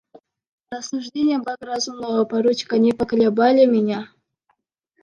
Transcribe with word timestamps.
Рассуждения 0.71 1.37
благоразумного 1.37 2.25
поручика 2.25 2.79
не 2.79 2.91
поколебали 2.91 3.65
меня. 3.67 4.11